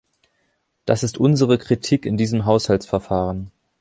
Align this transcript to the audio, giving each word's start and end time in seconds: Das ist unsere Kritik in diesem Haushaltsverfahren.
Das 0.85 1.03
ist 1.03 1.19
unsere 1.19 1.59
Kritik 1.59 2.07
in 2.07 2.17
diesem 2.17 2.45
Haushaltsverfahren. 2.45 3.51